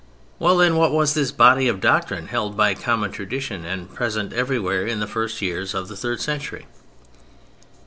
[0.39, 4.83] Well, then, what was this body of doctrine held by common tradition and present everywhere
[4.87, 6.65] in the first years of the third century?